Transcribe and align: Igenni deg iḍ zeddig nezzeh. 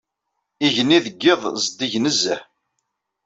Igenni 0.65 0.99
deg 1.05 1.21
iḍ 1.33 1.41
zeddig 1.63 1.93
nezzeh. 2.03 2.41